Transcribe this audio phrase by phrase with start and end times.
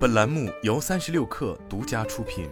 [0.00, 2.48] 本栏目由三十六氪独家出品。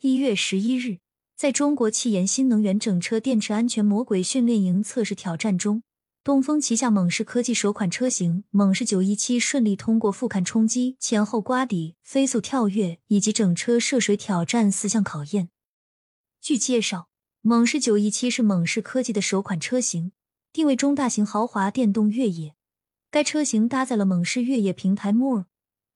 [0.00, 1.00] 一月十一日，
[1.36, 5.82] 在中国汽研新能源整车电池安全魔鬼训练营测试挑战中，
[6.22, 15.50] 东风旗下猛士科技首款车型猛士九一七顺利通过副坎冲击、前后刮底、飞速跳跃以及整车涉水挑战四项考验。
[16.40, 17.10] 据介绍，
[17.42, 20.12] 猛士九一七是猛士科技的首款车型。
[20.54, 22.54] 定位中大型豪华电动越野，
[23.14, 25.44] 该车型搭载了猛士越野平台 MOR、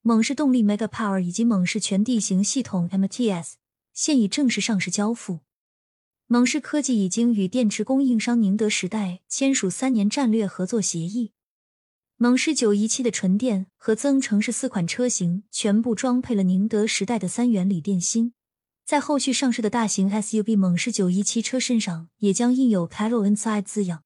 [0.02, 3.54] 猛士动力 Mega Power 以及猛士全地形系统 MTS，
[3.92, 5.40] 现已正式上市交付。
[6.28, 11.32] 猛士科技已经与电池供应商宁德时代签署三年战略合作协议。
[12.18, 18.32] 猛士九一七的纯电和增程式四款车型全部装配了宁德时代的三元锂电芯，
[18.84, 24.04] 在后续上市的大型 SUV 猛士九一七车身上也将印有 Carol Inside 字样。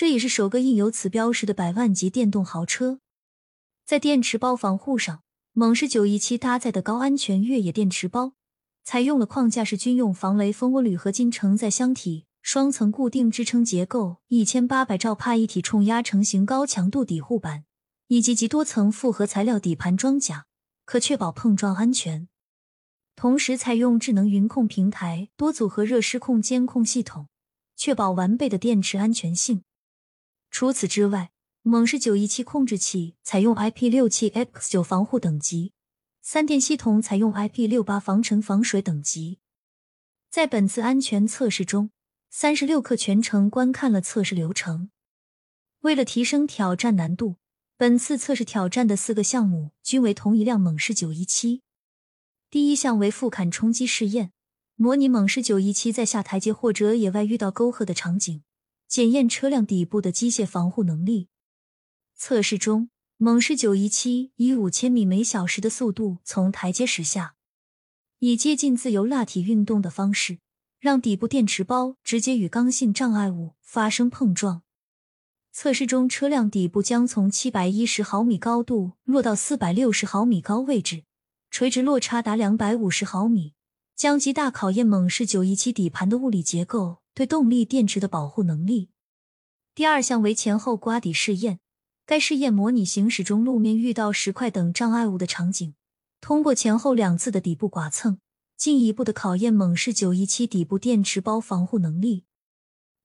[0.00, 3.00] 这也是首个印有此标识的百万级电动豪车。
[3.84, 8.32] 在电池包防护上，猛士917搭载的高安全越野电池包，
[8.82, 17.64] 采用了框架式军用防雷蜂窝铝合金承载箱体、双层固定支撑结构、一千八百兆帕一体冲压成型高强度底护板，
[18.06, 20.46] 以及极多层复合材料底盘装甲，
[20.86, 22.26] 可确保碰撞安全。
[23.14, 27.28] 同时，采用智能云控平台、多组合热失控监控系统，
[27.76, 29.62] 确保完备的电池安全性。
[30.60, 31.30] 除此之外，
[31.62, 35.72] 猛士917控制器采用 IP67X9 防护等级，
[36.20, 39.38] 三电系统采用 IP68 防尘防水等级。
[40.28, 41.92] 在本次安全测试中，
[42.28, 44.90] 三十六氪全程观看了测试流程。
[45.80, 47.36] 为了提升挑战难度，
[47.78, 51.62] 本次测试挑战的四个项目均为同一辆猛士917。
[52.50, 54.32] 第一项为副坎冲击试验，
[54.76, 58.42] 模拟猛士917在下台阶或者野外遇到沟壑的场景。
[58.90, 61.28] 检验车辆底部的机械防护能力。
[62.16, 67.36] 测试中，猛士917以五千米每小时的速度从台阶驶下，
[68.18, 70.40] 以接近自由落体运动的方式，
[70.80, 74.62] 让底部电池包直接与刚性障碍物发生碰撞。
[75.52, 81.04] 测试中，车辆底部将从七百一十毫米高度落到四百六十毫米高位置，
[81.48, 83.54] 垂直落差达两百五十毫米，
[83.94, 86.99] 将极大考验猛士917底盘的物理结构。
[87.14, 88.90] 对动力电池的保护能力。
[89.74, 91.60] 第二项为前后刮底试验，
[92.04, 95.74] 该试验模拟行驶中路面遇到石块等障碍物的场景，
[96.20, 98.18] 通过前后两次的底部剐蹭，
[98.56, 102.24] 进一步的考验猛士917底部电池包防护能力。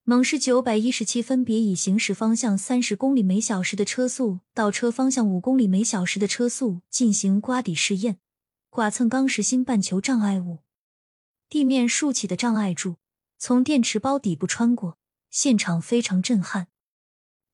[0.03, 8.19] 猛士917分别以行驶方向三十公里每小时的车速，倒车方向五公里每小时的车速进行刮底试验，
[8.69, 10.59] 剐蹭钢实心半球障碍物，
[11.49, 12.97] 地面竖起的障碍柱。
[13.47, 14.97] 从电池包底部穿过，
[15.29, 16.69] 现场非常震撼。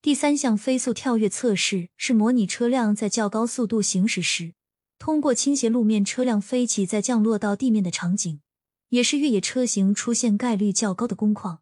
[0.00, 4.54] 第三项飞速跳跃测试是模拟车辆在较高速度行驶时，
[4.98, 8.40] 通过倾斜路面车辆飞起再降落到地面的场景，
[8.88, 11.60] 也是越野车型出现概率较高的工况。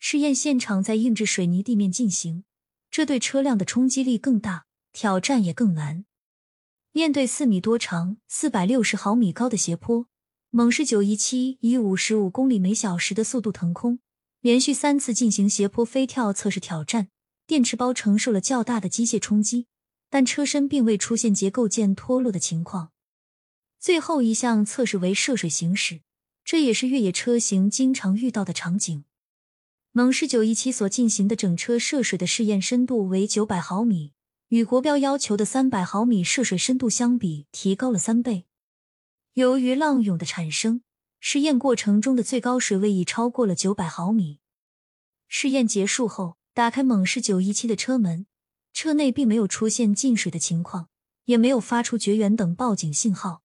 [0.00, 2.42] 试验现场在硬质水泥地面进行，
[2.90, 6.04] 这对车辆的冲击力更大，挑战也更难。
[6.90, 10.08] 面对四米多长、四百六十毫米高的斜坡。
[10.50, 13.98] 猛士917以五十五公里每小时的速度腾空，
[14.40, 17.08] 连续三次进行斜坡飞跳测试挑战，
[17.46, 19.66] 电池包承受了较大的机械冲击，
[20.08, 22.92] 但车身并未出现结构件脱落的情况。
[23.78, 26.00] 最后一项测试为涉水行驶，
[26.42, 29.04] 这也是越野车型经常遇到的场景。
[29.92, 34.14] 猛士917所进行的整车涉水的试验深度为九百毫米，
[34.48, 38.46] 与国标要求的三百毫米涉水深度相比，提高了三倍。
[39.38, 40.82] 由于浪涌的产生，
[41.20, 44.40] 试验过程中的最高水位已超过了九百毫米。
[45.28, 48.26] 试验结束后，打开猛士917的车门，
[48.72, 50.88] 车内并没有出现进水的情况，
[51.26, 53.44] 也没有发出绝缘等报警信号。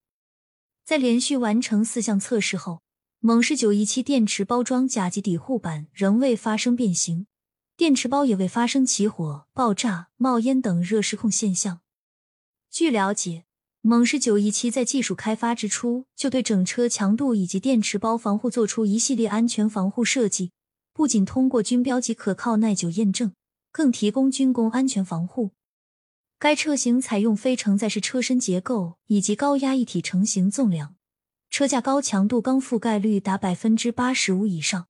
[0.84, 2.82] 在连续完成四项测试后，
[3.20, 7.28] 猛士917电池包装甲级底护板仍未发生变形，
[7.76, 11.82] 电池包也未发生起火、爆炸、冒烟等热失控现象。
[12.68, 13.44] 据了解。
[13.86, 20.52] 猛士917在技术开发之初就对整车强度以及电池包防护做出一系列安全防护设计，
[20.94, 23.34] 不仅通过军标级可靠耐久验证，
[23.70, 25.50] 更提供军工安全防护。
[26.38, 30.96] 该车型采用非承载式车身结构以及高压一体成型纵梁，
[31.50, 34.86] 车架高强度钢覆盖率达百分之八十五以上，